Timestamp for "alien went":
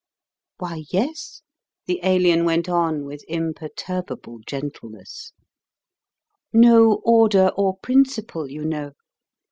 2.01-2.67